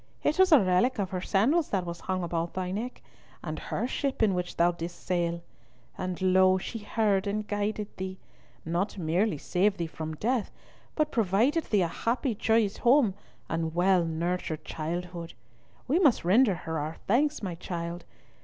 It 0.23 0.39
was 0.39 0.51
a 0.51 0.59
relic 0.59 0.97
of 0.97 1.11
her 1.11 1.21
sandals 1.21 1.69
that 1.69 1.85
was 1.85 1.99
hung 1.99 2.23
about 2.23 2.55
thy 2.55 2.71
neck, 2.71 3.03
and 3.43 3.59
her 3.59 3.85
ship 3.87 4.23
in 4.23 4.33
which 4.33 4.55
thou 4.57 4.71
didst 4.71 5.05
sail; 5.05 5.43
and 5.95 6.19
lo, 6.23 6.57
she 6.57 6.79
heard 6.79 7.27
and 7.27 7.47
guarded 7.47 7.87
thee, 7.97 8.17
and 8.65 8.73
not 8.73 8.97
merely 8.97 9.37
saved 9.37 9.77
thee 9.77 9.85
from 9.85 10.15
death, 10.15 10.49
but 10.95 11.11
provided 11.11 11.65
thee 11.65 11.83
a 11.83 11.87
happy 11.87 12.33
joyous 12.33 12.77
home 12.77 13.13
and 13.47 13.75
well 13.75 14.03
nurtured 14.03 14.65
childhood. 14.65 15.35
We 15.87 15.99
must 15.99 16.25
render 16.25 16.55
her 16.55 16.79
our 16.79 16.95
thanks, 17.05 17.43
my 17.43 17.53
child. 17.53 18.03